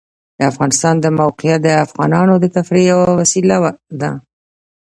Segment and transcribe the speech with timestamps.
[0.37, 3.55] د افغانستان د موقعیت د افغانانو د تفریح یوه وسیله
[4.01, 4.11] ده.